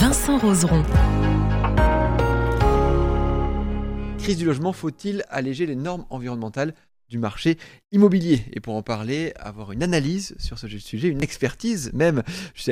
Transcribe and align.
Vincent 0.00 0.38
Roseron. 0.38 0.84
Crise 4.20 4.36
du 4.36 4.44
logement, 4.44 4.72
faut-il 4.72 5.24
alléger 5.28 5.66
les 5.66 5.74
normes 5.74 6.06
environnementales 6.08 6.74
du 7.08 7.18
marché 7.18 7.58
immobilier? 7.90 8.44
Et 8.52 8.60
pour 8.60 8.76
en 8.76 8.82
parler, 8.82 9.32
avoir 9.40 9.72
une 9.72 9.82
analyse 9.82 10.36
sur 10.38 10.56
ce 10.56 10.68
sujet, 10.68 11.08
une 11.08 11.20
expertise 11.20 11.90
même, 11.94 12.22
je 12.54 12.62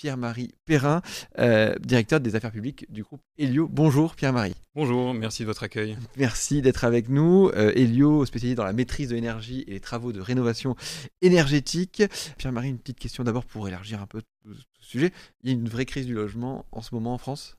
Pierre-Marie 0.00 0.54
Perrin, 0.64 1.02
euh, 1.38 1.74
directeur 1.78 2.20
des 2.20 2.34
affaires 2.34 2.52
publiques 2.52 2.90
du 2.90 3.02
groupe 3.02 3.20
Helio. 3.36 3.68
Bonjour 3.68 4.14
Pierre-Marie. 4.14 4.54
Bonjour, 4.74 5.12
merci 5.12 5.42
de 5.42 5.46
votre 5.46 5.62
accueil. 5.62 5.98
Merci 6.16 6.62
d'être 6.62 6.84
avec 6.84 7.10
nous. 7.10 7.50
Euh, 7.54 7.70
Helio, 7.76 8.24
spécialisé 8.24 8.54
dans 8.54 8.64
la 8.64 8.72
maîtrise 8.72 9.10
de 9.10 9.14
l'énergie 9.14 9.62
et 9.66 9.72
les 9.72 9.80
travaux 9.80 10.12
de 10.12 10.20
rénovation 10.22 10.74
énergétique. 11.20 12.02
Pierre-Marie, 12.38 12.70
une 12.70 12.78
petite 12.78 12.98
question 12.98 13.24
d'abord 13.24 13.44
pour 13.44 13.68
élargir 13.68 14.00
un 14.00 14.06
peu 14.06 14.22
tout 14.22 14.54
ce 14.54 14.88
sujet. 14.88 15.12
Il 15.42 15.50
y 15.50 15.52
a 15.52 15.54
une 15.54 15.68
vraie 15.68 15.84
crise 15.84 16.06
du 16.06 16.14
logement 16.14 16.64
en 16.72 16.80
ce 16.80 16.94
moment 16.94 17.12
en 17.12 17.18
France? 17.18 17.58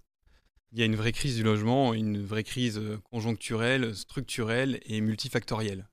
Il 0.72 0.80
y 0.80 0.82
a 0.82 0.86
une 0.86 0.96
vraie 0.96 1.12
crise 1.12 1.36
du 1.36 1.44
logement, 1.44 1.94
une 1.94 2.26
vraie 2.26 2.44
crise 2.44 2.82
conjoncturelle, 3.12 3.96
structurelle 3.96 4.80
et 4.88 5.00
multifactorielle. 5.00 5.88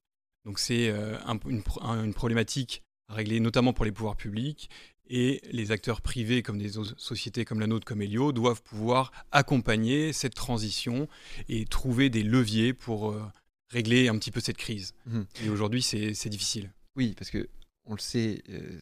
Donc 0.47 0.59
c'est 0.59 0.89
euh, 0.89 1.19
une, 1.47 1.62
une 1.83 2.15
problématique 2.15 2.84
à 3.09 3.15
régler 3.15 3.41
notamment 3.41 3.75
pour 3.75 3.84
les 3.84 3.92
pouvoirs 3.92 4.17
publics 4.17 4.70
et 5.09 5.41
les 5.51 5.73
acteurs 5.73 6.01
privés 6.01 6.42
comme 6.42 6.59
des 6.59 6.73
sociétés 6.97 7.45
comme 7.45 7.61
la 7.61 7.67
nôtre, 7.67 7.84
comme 7.87 8.03
Helio, 8.03 8.33
doivent 8.33 8.62
pouvoir 8.62 9.12
accompagner 9.33 10.12
cette 10.12 10.34
transition 10.34 11.09
et 11.48 11.65
trouver 11.65 12.11
des 12.11 12.23
leviers 12.23 12.73
pour 12.73 13.11
euh, 13.11 13.23
régler 13.69 14.09
un 14.09 14.19
petit 14.19 14.31
peu 14.31 14.41
cette 14.41 14.56
crise. 14.56 14.95
Mmh. 15.06 15.20
Et 15.45 15.48
aujourd'hui, 15.48 15.83
c'est 15.83 16.28
difficile. 16.28 16.73
Oui, 16.97 17.15
parce 17.17 17.31
que 17.31 17.48
on 17.87 17.95
le 17.95 18.00
sait, 18.00 18.42
euh, 18.50 18.81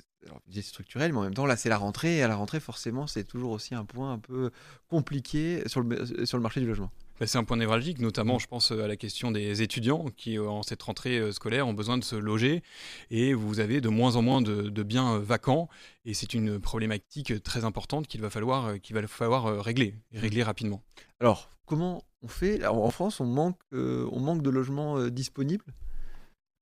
c'est 0.53 0.63
structurel, 0.63 1.13
mais 1.13 1.19
en 1.19 1.23
même 1.23 1.35
temps, 1.35 1.47
là, 1.47 1.57
c'est 1.57 1.69
la 1.69 1.79
rentrée, 1.79 2.17
et 2.17 2.23
à 2.23 2.29
la 2.29 2.37
rentrée, 2.37 2.61
forcément, 2.61 3.07
c'est 3.07 3.25
toujours 3.25 3.53
aussi 3.53 3.75
un 3.75 3.85
point 3.85 4.13
un 4.13 4.19
peu 4.19 4.51
compliqué 4.89 5.63
sur 5.67 5.81
le, 5.81 6.27
sur 6.27 6.37
le 6.37 6.43
marché 6.43 6.61
du 6.61 6.67
logement. 6.67 6.91
Bah, 7.19 7.27
c'est 7.27 7.39
un 7.39 7.45
point 7.45 7.57
névralgique, 7.57 7.99
notamment, 7.99 8.39
je 8.39 8.47
pense, 8.47 8.73
à 8.73 8.87
la 8.87 8.97
question 8.97 9.31
des 9.31 9.63
étudiants 9.63 10.07
qui, 10.17 10.39
euh, 10.39 10.49
en 10.49 10.63
cette 10.63 10.83
rentrée 10.83 11.19
euh, 11.19 11.33
scolaire, 11.33 11.67
ont 11.67 11.73
besoin 11.73 11.97
de 11.97 12.05
se 12.05 12.15
loger. 12.15 12.63
Et 13.11 13.33
vous 13.33 13.59
avez 13.61 13.81
de 13.81 13.89
moins 13.89 14.17
en 14.17 14.23
moins 14.23 14.43
de, 14.43 14.83
biens 14.83 15.15
euh, 15.15 15.19
vacants. 15.19 15.69
Et 16.05 16.13
c'est 16.13 16.35
une 16.35 16.61
problématique 16.61 17.43
très 17.43 17.65
importante 17.65 18.07
qu'il 18.07 18.21
va 18.21 18.29
falloir, 18.29 18.79
qu'il 18.81 18.95
va 18.95 19.07
falloir 19.07 19.65
régler, 19.65 19.95
et 20.13 20.19
régler 20.19 20.43
rapidement. 20.43 20.83
Alors, 21.21 21.51
comment 21.65 22.05
on 22.23 22.29
fait? 22.29 22.65
En 22.67 22.91
France, 22.91 23.21
on 23.21 23.27
manque, 23.27 23.59
on 23.73 24.21
manque 24.21 24.43
de 24.43 24.51
logements 24.51 25.09
disponibles? 25.09 25.65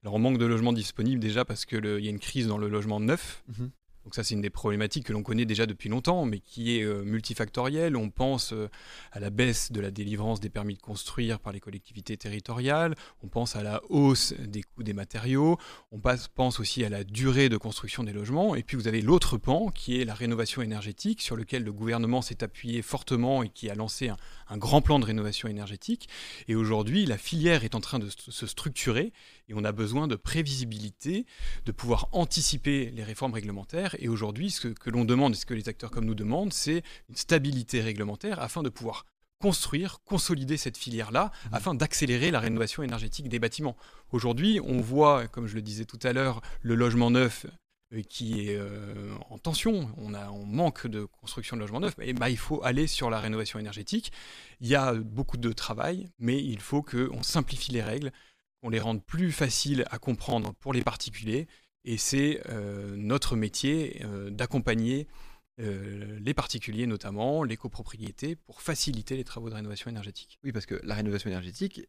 Alors 0.03 0.15
on 0.15 0.19
manque 0.19 0.39
de 0.39 0.45
logements 0.45 0.75
disponibles 0.75 1.21
déjà 1.21 1.47
parce 1.47 1.65
qu'il 1.65 1.85
y 1.85 2.07
a 2.07 2.11
une 2.11 2.19
crise 2.19 2.47
dans 2.47 2.59
le 2.59 2.69
logement 2.69 3.01
neuf. 3.01 3.43
Mmh 3.49 3.65
donc 4.05 4.15
ça, 4.15 4.23
c'est 4.23 4.35
une 4.35 4.43
des 4.43 4.51
problématiques 4.51 5.07
que 5.07 5.13
l'on 5.13 5.23
connaît 5.23 5.47
déjà 5.47 5.65
depuis 5.65 5.89
longtemps, 5.89 6.27
mais 6.27 6.39
qui 6.39 6.79
est 6.79 6.83
euh, 6.83 7.03
multifactorielle. 7.05 7.97
On 7.97 8.11
pense 8.11 8.53
euh, 8.53 8.69
à 9.13 9.21
la 9.21 9.31
baisse 9.31 9.73
de 9.73 9.81
la 9.81 9.91
délivrance 9.91 10.41
des 10.41 10.51
permis 10.51 10.75
de 10.75 10.81
construire 10.81 11.41
par 11.41 11.53
les 11.53 11.61
collectivités 11.61 12.17
territoriales, 12.17 12.95
on 13.23 13.29
pense 13.29 13.57
à 13.57 13.63
la 13.63 13.81
hausse 13.89 14.35
des 14.35 14.63
coûts 14.63 14.83
des 14.83 14.93
matériaux, 14.93 15.59
on 15.91 16.01
pense 16.35 16.61
aussi 16.61 16.85
à 16.85 16.91
la 16.91 17.03
durée 17.03 17.49
de 17.49 17.57
construction 17.57 18.05
des 18.05 18.13
logements, 18.13 18.55
et 18.55 18.63
puis 18.63 18.77
vous 18.77 18.89
avez 18.89 19.01
l'autre 19.01 19.39
pan 19.39 19.71
qui 19.71 20.01
est 20.01 20.05
la 20.05 20.15
rénovation 20.15 20.61
énergétique, 20.61 21.23
sur 21.23 21.37
lequel 21.37 21.65
le 21.65 21.73
gouvernement 21.73 22.21
s'est 22.21 22.45
appuyé 22.45 22.83
fortement 22.83 23.43
et 23.43 23.49
qui 23.49 23.71
a 23.71 23.75
lancé 23.75 24.09
un, 24.09 24.17
un 24.49 24.59
grand 24.59 24.83
plan 24.83 24.99
de 24.99 25.07
rénovation 25.07 25.49
énergétique. 25.49 26.09
Et 26.47 26.55
aujourd'hui, 26.55 27.07
la 27.07 27.17
filière 27.17 27.65
est 27.65 27.75
en 27.75 27.81
train 27.81 27.99
de 27.99 28.09
se 28.11 28.47
structurer, 28.47 29.13
et 29.49 29.55
on 29.55 29.65
a 29.65 29.73
besoin 29.73 30.09
de 30.09 30.17
prévisibilité, 30.17 31.27
de 31.65 31.73
pouvoir 31.73 32.09
anticiper 32.13 32.91
les 32.91 33.05
réformes 33.05 33.35
réglementaires 33.35 33.94
et 33.99 34.09
aujourd'hui, 34.09 34.51
ce 34.51 34.69
que, 34.69 34.91
l'on 34.91 35.05
demande 35.05 35.35
et 35.35 35.37
ce 35.37 35.47
que 35.47 35.55
les 35.55 35.69
acteurs 35.69 35.91
comme 35.91 36.05
nous 36.05 36.15
demandent, 36.15 36.53
c'est 36.53 36.83
une 37.09 37.17
stabilité 37.17 37.81
réglementaire 37.81 38.41
afin 38.41 38.63
de 38.63 38.69
pouvoir 38.69 39.05
construire, 39.41 39.99
consolider 40.05 40.57
cette 40.57 40.79
filière-là, 40.79 41.27
mmh. 41.27 41.55
afin 41.55 41.75
d'accélérer 41.75 42.31
la 42.31 42.41
rénovation 42.41 42.83
énergétique 42.83 43.29
des 43.29 43.39
bâtiments. 43.39 43.77
Aujourd'hui, 44.11 44.61
on 44.65 44.81
voit, 44.81 45.29
comme 45.29 45.47
je 45.47 45.55
le 45.55 45.63
disais 45.63 45.85
tout 45.85 45.99
à 46.03 46.13
l'heure, 46.13 46.41
le 46.63 46.75
logement 46.75 47.11
neuf 47.11 47.47
euh, 47.93 48.03
qui 48.03 48.49
est 48.49 48.57
euh, 48.57 49.15
en 49.31 49.39
tension, 49.39 49.91
on, 49.97 50.15
a, 50.15 50.31
on 50.31 50.47
manque 50.47 50.87
de 50.87 51.05
construction 51.05 51.57
de 51.57 51.61
logements 51.61 51.81
neufs, 51.81 51.95
et 52.01 52.13
bah, 52.13 52.31
il 52.31 52.39
faut 52.39 52.63
aller 52.65 52.87
sur 52.87 53.11
la 53.11 53.21
rénovation 53.21 53.59
énergétique. 53.59 54.13
Il 54.61 54.69
y 54.69 54.75
a 54.75 54.95
beaucoup 54.95 55.37
de 55.37 55.53
travail, 55.53 56.09
mais 56.19 56.43
il 56.43 56.61
faut 56.61 56.83
qu'on 56.83 57.23
simplifie 57.23 57.73
les 57.73 57.83
règles, 57.83 58.13
qu'on 58.63 58.71
les 58.71 58.81
rende 58.81 59.05
plus 59.05 59.33
faciles 59.33 59.85
à 59.91 59.99
comprendre 59.99 60.55
pour 60.55 60.73
les 60.73 60.83
particuliers, 60.83 61.47
et 61.85 61.99
c'est 61.99 62.41
euh, 62.49 62.95
notre 62.97 63.37
métier 63.37 64.03
euh, 64.05 64.31
d'accompagner 64.31 65.07
euh, 65.61 66.19
les 66.21 66.35
particuliers 66.35 66.87
notamment, 66.87 67.45
les 67.45 67.57
copropriétés, 67.57 68.37
pour 68.37 68.63
faciliter 68.63 69.17
les 69.17 69.25
travaux 69.25 69.51
de 69.51 69.55
rénovation 69.55 69.91
énergétique. 69.91 70.39
Oui, 70.43 70.53
parce 70.53 70.67
que 70.67 70.81
la 70.83 70.95
rénovation 70.95 71.31
énergétique, 71.31 71.87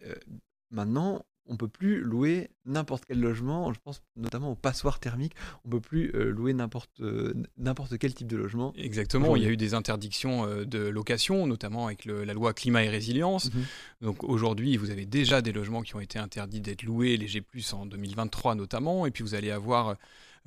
maintenant, 0.69 1.25
on 1.47 1.57
peut 1.57 1.67
plus 1.67 2.01
louer 2.01 2.49
n'importe 2.65 3.05
quel 3.05 3.19
logement. 3.19 3.71
Je 3.73 3.79
pense 3.83 4.01
notamment 4.15 4.51
aux 4.51 4.55
passoires 4.55 4.99
thermiques. 4.99 5.33
On 5.65 5.69
peut 5.69 5.79
plus 5.79 6.11
euh, 6.15 6.31
louer 6.31 6.53
n'importe 6.53 6.99
euh, 7.01 7.33
n'importe 7.57 7.97
quel 7.97 8.13
type 8.13 8.27
de 8.27 8.37
logement. 8.37 8.73
Exactement. 8.77 9.35
Il 9.35 9.43
y 9.43 9.45
a 9.45 9.49
eu 9.49 9.57
des 9.57 9.73
interdictions 9.73 10.45
euh, 10.45 10.65
de 10.65 10.79
location, 10.79 11.47
notamment 11.47 11.85
avec 11.85 12.05
la 12.05 12.33
loi 12.33 12.53
climat 12.53 12.83
et 12.83 12.89
résilience. 12.89 13.53
Mhm. 13.53 13.63
Donc 14.01 14.23
aujourd'hui, 14.23 14.77
vous 14.77 14.89
avez 14.89 15.05
déjà 15.05 15.41
des 15.41 15.51
logements 15.51 15.81
qui 15.81 15.95
ont 15.95 15.99
été 15.99 16.19
interdits 16.19 16.61
d'être 16.61 16.83
loués, 16.83 17.17
les 17.17 17.27
G+ 17.27 17.43
en 17.73 17.85
2023 17.85 18.55
notamment. 18.55 19.05
Et 19.05 19.11
puis 19.11 19.23
vous 19.23 19.35
allez 19.35 19.51
avoir 19.51 19.95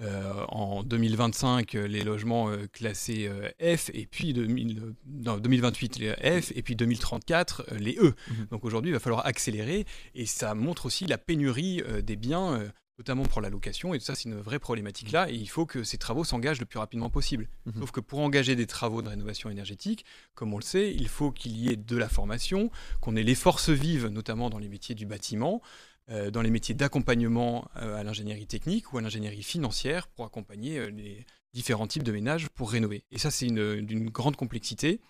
euh, 0.00 0.44
en 0.48 0.84
2025 0.84 1.74
euh, 1.74 1.88
les 1.88 2.04
logements 2.04 2.50
euh, 2.50 2.68
classés 2.72 3.28
F 3.60 3.90
et 3.92 4.06
puis 4.06 4.32
2028 4.32 5.98
les 5.98 6.40
F 6.40 6.52
et 6.54 6.62
puis 6.62 6.76
2034 6.76 7.74
les 7.78 7.96
E. 7.96 8.14
Mhm. 8.30 8.46
Donc 8.52 8.64
aujourd'hui 8.64 8.90
il 8.90 8.94
va 8.94 9.00
falloir 9.00 9.26
accélérer 9.26 9.86
et 10.14 10.24
ça 10.26 10.54
montre 10.54 10.86
aussi 10.86 11.06
la 11.06 11.18
pénurie 11.18 11.82
des 12.02 12.14
biens 12.14 12.70
notamment 12.98 13.22
pour 13.22 13.40
la 13.40 13.48
location, 13.48 13.94
et 13.94 14.00
ça 14.00 14.16
c'est 14.16 14.24
une 14.24 14.40
vraie 14.40 14.58
problématique 14.58 15.12
là, 15.12 15.30
et 15.30 15.34
il 15.34 15.48
faut 15.48 15.66
que 15.66 15.84
ces 15.84 15.98
travaux 15.98 16.24
s'engagent 16.24 16.58
le 16.58 16.66
plus 16.66 16.80
rapidement 16.80 17.10
possible. 17.10 17.48
Mhm. 17.66 17.74
Sauf 17.78 17.92
que 17.92 18.00
pour 18.00 18.18
engager 18.18 18.56
des 18.56 18.66
travaux 18.66 19.02
de 19.02 19.08
rénovation 19.08 19.50
énergétique, 19.50 20.04
comme 20.34 20.52
on 20.52 20.58
le 20.58 20.64
sait, 20.64 20.92
il 20.92 21.08
faut 21.08 21.30
qu'il 21.30 21.56
y 21.56 21.70
ait 21.70 21.76
de 21.76 21.96
la 21.96 22.08
formation, 22.08 22.70
qu'on 23.00 23.14
ait 23.14 23.22
les 23.22 23.36
forces 23.36 23.70
vives, 23.70 24.08
notamment 24.08 24.50
dans 24.50 24.58
les 24.58 24.68
métiers 24.68 24.96
du 24.96 25.06
bâtiment, 25.06 25.62
dans 26.08 26.42
les 26.42 26.50
métiers 26.50 26.74
d'accompagnement 26.74 27.68
euh, 27.76 27.96
à 27.96 28.02
l'ingénierie 28.02 28.46
technique 28.46 28.92
ou 28.92 28.98
à 28.98 29.02
l'ingénierie 29.02 29.42
financière 29.42 30.08
pour 30.08 30.24
accompagner 30.24 30.78
euh, 30.78 30.86
les 30.90 31.26
différents 31.52 31.86
types 31.86 32.02
de 32.02 32.12
ménages 32.12 32.48
pour 32.50 32.70
rénover. 32.70 33.04
Et 33.10 33.18
ça, 33.18 33.30
c'est 33.30 33.46
d'une 33.46 34.10
grande 34.10 34.36
complexité 34.36 35.00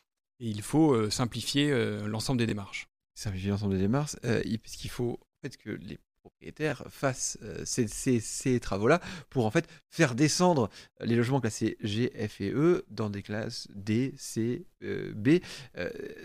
et 0.41 0.49
il 0.49 0.63
faut 0.63 1.11
simplifier 1.11 1.69
l'ensemble 2.07 2.39
des 2.39 2.47
démarches. 2.47 2.89
Simplifier 3.17 3.51
l'ensemble 3.51 3.75
des 3.75 3.81
démarches, 3.81 4.15
puisqu'il 4.63 4.89
faut 4.89 5.19
en 5.21 5.41
fait 5.43 5.57
que 5.57 5.71
les 5.71 5.99
propriétaires 6.21 6.85
fassent 6.89 7.39
ces, 7.65 7.89
ces, 7.89 8.61
travaux-là 8.61 9.01
pour 9.31 9.47
en 9.47 9.51
fait 9.51 9.69
faire 9.91 10.15
descendre 10.15 10.71
les 11.01 11.17
logements 11.17 11.41
classés 11.41 11.77
G, 11.81 12.13
F 12.29 12.41
et 12.41 12.53
E 12.53 12.85
dans 12.89 13.11
des 13.11 13.23
classes 13.23 13.67
D, 13.75 14.15
C, 14.17 14.65
B. 14.81 15.41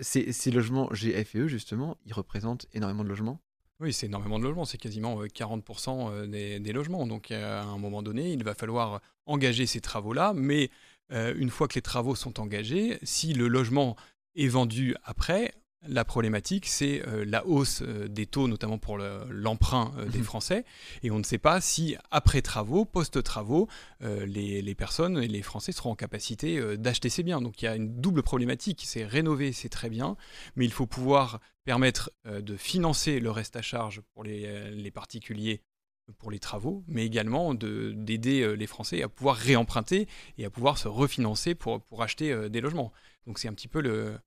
ces, 0.02 0.32
ces 0.32 0.52
logements 0.52 0.94
G, 0.94 1.12
F 1.26 1.34
et 1.34 1.40
E, 1.40 1.48
justement, 1.48 1.98
ils 2.06 2.14
représentent 2.14 2.68
énormément 2.72 3.04
de 3.04 3.10
logements 3.10 3.42
oui, 3.80 3.92
c'est 3.92 4.06
énormément 4.06 4.40
de 4.40 4.44
logements, 4.44 4.66
c'est 4.66 4.78
quasiment 4.78 5.24
40% 5.24 6.12
euh, 6.12 6.28
euh, 6.28 6.60
des, 6.60 6.74
logements. 6.74 7.06
Donc 7.08 7.32
à 7.32 7.64
un 7.64 7.78
moment 7.78 8.02
donné, 8.02 8.32
il 8.32 8.44
va 8.44 8.54
falloir 8.54 9.02
engager 9.26 9.66
ces 9.66 9.82
travaux-là, 9.82 10.34
mais 10.36 10.70
euh, 11.12 11.34
une 11.38 11.50
fois 11.50 11.68
que 11.68 11.76
les 11.76 11.82
travaux 11.82 12.16
sont 12.16 12.40
engagés, 12.40 13.00
si 13.04 13.34
le 13.34 13.48
logement 13.48 13.96
est 14.36 14.48
vendu 14.48 14.96
après, 15.04 15.54
la 15.88 16.06
problématique, 16.06 16.68
c'est 16.68 17.06
euh, 17.08 17.26
la 17.26 17.46
hausse 17.46 17.82
euh, 17.82 18.08
des 18.08 18.26
taux, 18.26 18.48
notamment 18.48 18.78
pour 18.78 18.98
l'emprunt 18.98 19.92
euh, 19.98 20.06
des 20.06 20.20
mhm. 20.20 20.24
Français. 20.24 20.66
Et 21.04 21.12
on 21.12 21.20
ne 21.20 21.24
sait 21.24 21.38
pas 21.38 21.62
si, 21.62 21.96
après 22.12 22.42
travaux, 22.42 22.86
post-travaux, 22.86 23.68
les, 24.02 24.76
personnes 24.76 25.22
et 25.22 25.28
les 25.28 25.42
Français 25.42 25.72
seront 25.72 25.92
en 25.92 25.96
capacité 25.96 26.78
d'acheter 26.78 27.10
ces 27.10 27.24
biens. 27.24 27.42
Donc 27.42 27.62
il 27.62 27.66
y 27.66 27.68
a 27.68 27.76
une 27.76 28.02
double 28.02 28.24
problématique. 28.24 28.84
C'est 28.86 29.06
rénover, 29.06 29.52
c'est 29.54 29.70
très 29.70 29.90
bien, 29.90 30.18
mais 30.56 30.66
il 30.66 30.72
faut 30.72 30.88
pouvoir 30.88 31.40
permettre 31.64 32.12
de 32.26 32.58
financer 32.58 33.20
le 33.20 33.32
reste 33.32 33.56
à 33.56 33.62
charge 33.62 34.02
pour 34.14 34.24
les, 34.24 34.92
particuliers 34.92 35.62
pour 36.18 36.32
les 36.32 36.40
travaux, 36.40 36.84
mais 36.88 37.06
également 37.06 37.54
d'aider 37.54 38.56
les 38.56 38.68
Français 38.68 39.04
à 39.04 39.10
pouvoir 39.10 39.36
réemprunter 39.38 40.08
et 40.38 40.46
à 40.46 40.50
pouvoir 40.50 40.78
se 40.78 40.88
refinancer 40.88 41.56
pour, 41.56 41.82
pour 41.82 42.02
acheter 42.02 42.50
des 42.50 42.62
logements. 42.62 42.92
Donc 43.28 43.40
c'est 43.40 43.48
un 43.48 43.54
petit 43.54 43.70
peu 43.70 43.82
le, 43.82 44.18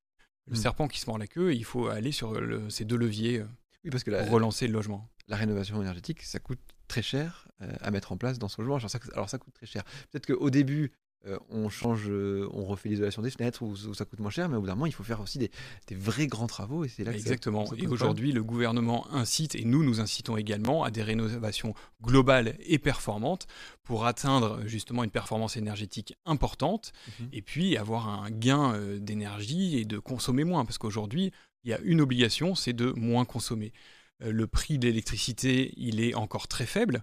le 0.47 0.53
Mm. 0.53 0.57
serpent 0.57 0.89
qui 0.89 1.01
se 1.01 1.07
mord 1.07 1.19
la 1.19 1.27
queue. 1.27 1.55
Il 1.55 1.65
faut 1.65 1.89
aller 1.89 2.13
sur 2.13 2.41
le- 2.41 2.69
ces 2.71 2.85
deux 2.85 2.97
leviers 2.97 3.41
euh, 3.41 3.47
Oui, 3.85 3.91
parce 3.91 4.05
que 4.05 4.11
la, 4.11 4.23
pour 4.25 4.33
relancer 4.33 4.67
le 4.67 4.73
logement. 4.73 5.09
la 5.29 5.37
rénovation 5.37 5.81
énergétique, 5.81 6.23
ça 6.23 6.39
coûte 6.39 6.61
très 6.89 7.03
cher 7.03 7.49
euh, 7.63 7.73
à 7.81 7.91
mettre 7.91 8.13
en 8.13 8.17
place 8.17 8.39
dans 8.39 8.49
son 8.49 8.63
logement. 8.63 8.77
Alors 8.77 8.91
ça, 8.91 8.99
alors 9.15 9.29
ça 9.29 9.39
coûte 9.39 9.55
très 9.55 9.67
cher. 9.67 9.83
Peut-être 10.11 10.27
qu'au 10.27 10.51
début, 10.51 10.93
euh, 11.27 11.39
on 11.51 11.69
change, 11.69 12.05
euh, 12.09 12.49
on 12.53 12.65
refait 12.65 12.89
l'isolation 12.89 13.21
des 13.23 13.31
fenêtres 13.31 13.63
ou, 13.63 13.73
ou 13.73 13.95
ça 13.95 14.05
coûte 14.05 14.21
moins 14.21 14.31
cher, 14.31 14.49
mais 14.49 14.57
au 14.57 14.61
bout 14.61 14.67
d'un 14.67 14.75
moment, 14.75 14.87
il 14.87 14.93
faut 14.93 15.03
faire 15.03 15.21
aussi 15.21 15.39
des, 15.39 15.51
des 15.89 15.95
vrais 15.95 16.27
grands 16.27 16.47
travaux 16.47 16.85
et 16.85 16.89
c'est 16.89 17.05
là 17.05 17.13
que 17.13 17.19
ça- 17.19 17.23
Exactement. 17.25 17.67
ça 17.67 17.75
Et 17.79 17.87
aujourd'hui, 17.87 18.33
le 18.33 18.43
gouvernement 18.45 19.07
incite, 19.13 19.55
et 19.55 19.65
nous 19.65 19.83
nous 19.85 20.01
incitons 20.01 20.37
également, 20.37 20.85
à 20.85 20.91
des 20.91 21.03
rénovations 21.03 21.75
globales 22.03 22.57
et 22.61 22.79
performantes 22.79 23.47
pour 23.83 24.07
atteindre 24.07 24.61
justement 24.67 25.05
une 25.05 25.11
performance 25.11 25.57
énergétique 25.57 26.15
importante 26.27 26.93
Mhm. 27.21 27.29
et 27.33 27.43
puis 27.43 27.77
avoir 27.77 28.09
un 28.09 28.31
gain 28.31 28.75
euh, 28.75 28.99
d'énergie 28.99 29.79
et 29.79 29.85
de 29.85 29.99
consommer 29.99 30.45
moins. 30.45 30.65
Parce 30.65 30.79
qu'aujourd'hui, 30.79 31.33
il 31.65 31.71
y 31.71 31.75
a 31.75 31.81
une 31.81 32.01
obligation, 32.01 32.55
c'est 32.55 32.73
de 32.73 32.93
moins 32.93 33.25
consommer. 33.25 33.73
Le 34.21 34.47
prix 34.47 34.79
de 34.79 34.87
l'électricité, 34.87 35.75
il 35.77 36.01
est 36.01 36.15
encore 36.15 36.49
très 36.49 36.65
faible. 36.67 37.03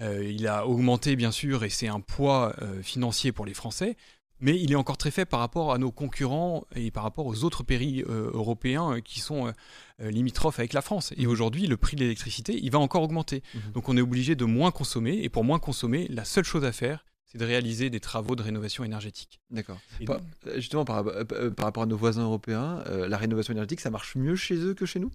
Euh, 0.00 0.24
il 0.28 0.46
a 0.46 0.66
augmenté, 0.66 1.16
bien 1.16 1.30
sûr, 1.30 1.64
et 1.64 1.70
c'est 1.70 1.88
un 1.88 2.00
poids 2.00 2.54
euh, 2.62 2.82
financier 2.82 3.32
pour 3.32 3.46
les 3.46 3.54
Français. 3.54 3.96
Mais 4.40 4.60
il 4.60 4.72
est 4.72 4.76
encore 4.76 4.98
très 4.98 5.12
faible 5.12 5.28
par 5.28 5.40
rapport 5.40 5.72
à 5.72 5.78
nos 5.78 5.92
concurrents 5.92 6.66
et 6.74 6.90
par 6.90 7.04
rapport 7.04 7.24
aux 7.24 7.44
autres 7.44 7.62
pays 7.62 8.02
euh, 8.08 8.30
européens 8.34 9.00
qui 9.00 9.20
sont 9.20 9.52
limitrophes 10.00 10.58
avec 10.58 10.72
la 10.72 10.82
France. 10.82 11.14
Et 11.16 11.26
aujourd'hui, 11.26 11.68
le 11.68 11.76
prix 11.76 11.94
de 11.96 12.02
l'électricité, 12.02 12.58
il 12.60 12.70
va 12.70 12.80
encore 12.80 13.04
augmenter. 13.04 13.42
Mhm. 13.54 13.72
Donc 13.72 13.88
on 13.88 13.96
est 13.96 14.00
obligé 14.00 14.34
de 14.34 14.44
moins 14.44 14.72
consommer. 14.72 15.20
Et 15.22 15.28
pour 15.28 15.44
moins 15.44 15.60
consommer, 15.60 16.08
la 16.08 16.24
seule 16.24 16.44
chose 16.44 16.64
à 16.64 16.72
faire, 16.72 17.06
c'est 17.24 17.38
de 17.38 17.44
réaliser 17.44 17.90
des 17.90 18.00
travaux 18.00 18.34
de 18.34 18.42
rénovation 18.42 18.82
énergétique. 18.82 19.40
D'accord. 19.50 19.78
Par- 20.04 20.20
justement, 20.56 20.84
par, 20.84 21.04
par 21.04 21.64
rapport 21.64 21.84
à 21.84 21.86
nos 21.86 21.96
voisins 21.96 22.24
européens, 22.24 22.82
la 22.90 23.16
rénovation 23.16 23.52
énergétique, 23.52 23.80
ça 23.80 23.90
marche 23.90 24.16
mieux 24.16 24.36
chez 24.36 24.56
eux 24.56 24.74
que 24.74 24.84
chez 24.84 24.98
nous? 24.98 25.12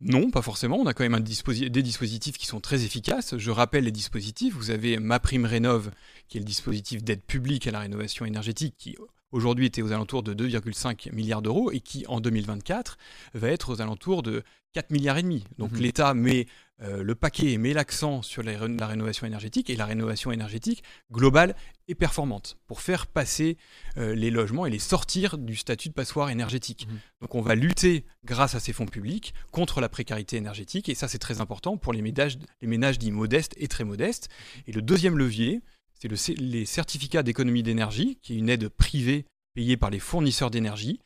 Non, 0.00 0.30
pas 0.30 0.42
forcément. 0.42 0.76
On 0.78 0.86
a 0.86 0.94
quand 0.94 1.08
même 1.08 1.20
des 1.20 1.82
dispositifs 1.82 2.38
qui 2.38 2.46
sont 2.46 2.60
très 2.60 2.84
efficaces. 2.84 3.36
Je 3.36 3.50
rappelle 3.50 3.84
les 3.84 3.90
dispositifs. 3.90 4.54
Vous 4.54 4.70
avez 4.70 4.98
Ma 4.98 5.18
Prime 5.18 5.44
Rénov, 5.44 5.90
qui 6.28 6.38
est 6.38 6.40
le 6.40 6.46
dispositif 6.46 7.02
d'aide 7.02 7.22
publique 7.22 7.66
à 7.66 7.72
la 7.72 7.80
rénovation 7.80 8.24
énergétique, 8.24 8.76
qui 8.78 8.96
aujourd'hui 9.32 9.66
était 9.66 9.82
aux 9.82 9.92
alentours 9.92 10.22
de 10.22 10.34
2,5 10.34 11.12
milliards 11.14 11.42
d'euros 11.42 11.70
et 11.70 11.80
qui, 11.80 12.04
en 12.06 12.20
2024, 12.20 12.96
va 13.34 13.48
être 13.48 13.72
aux 13.72 13.80
alentours 13.80 14.22
de 14.22 14.42
4 14.74 14.90
milliards 14.90 15.18
et 15.18 15.22
demi. 15.22 15.44
Donc 15.58 15.72
Mhm. 15.72 15.80
l'État 15.80 16.14
met 16.14 16.46
euh, 16.80 17.02
le 17.02 17.14
paquet, 17.16 17.58
met 17.58 17.72
l'accent 17.72 18.22
sur 18.22 18.44
la, 18.44 18.56
ré- 18.56 18.68
la 18.68 18.86
rénovation 18.86 19.26
énergétique 19.26 19.68
et 19.68 19.74
la 19.74 19.84
rénovation 19.84 20.30
énergétique 20.30 20.84
globale 21.10 21.56
et 21.88 21.96
performante 21.96 22.56
pour 22.68 22.80
faire 22.82 23.08
passer 23.08 23.56
euh, 23.96 24.14
les 24.14 24.30
logements 24.30 24.64
et 24.64 24.70
les 24.70 24.78
sortir 24.78 25.38
du 25.38 25.56
statut 25.56 25.88
de 25.88 25.94
passoire 25.94 26.30
énergétique. 26.30 26.86
Mhm. 26.88 26.98
Donc 27.22 27.34
on 27.34 27.40
va 27.40 27.56
lutter 27.56 28.04
grâce 28.24 28.54
à 28.54 28.60
ces 28.60 28.72
fonds 28.72 28.86
publics 28.86 29.34
contre 29.50 29.80
la 29.80 29.88
précarité 29.88 30.36
énergétique 30.36 30.88
et 30.88 30.94
ça 30.94 31.08
c'est 31.08 31.18
très 31.18 31.40
important 31.40 31.76
pour 31.78 31.92
les 31.92 32.02
ménages, 32.02 32.38
les 32.62 32.68
ménages 32.68 32.98
dits 33.00 33.10
modestes 33.10 33.54
et 33.56 33.66
très 33.66 33.82
modestes. 33.84 34.28
Et 34.68 34.72
le 34.72 34.80
deuxième 34.82 35.18
levier, 35.18 35.60
c'est 35.98 36.38
les 36.38 36.64
certificats 36.64 37.22
d'économie 37.22 37.62
d'énergie, 37.62 38.18
qui 38.22 38.34
est 38.34 38.36
une 38.36 38.48
aide 38.48 38.68
privée 38.68 39.26
payée 39.54 39.76
par 39.76 39.90
les 39.90 39.98
fournisseurs 39.98 40.50
d'énergie 40.50 41.00